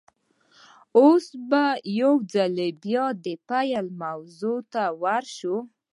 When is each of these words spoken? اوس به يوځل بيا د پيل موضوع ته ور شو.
اوس 0.97 1.25
به 1.49 1.65
يوځل 1.99 2.55
بيا 2.83 3.05
د 3.25 3.27
پيل 3.49 3.85
موضوع 4.01 4.59
ته 4.73 4.83
ور 5.01 5.23
شو. 5.37 5.55